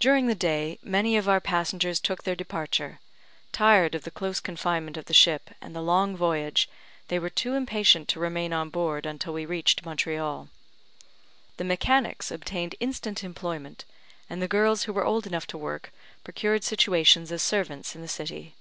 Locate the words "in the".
17.94-18.08